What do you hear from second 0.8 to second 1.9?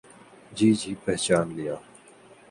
پہچان لیا۔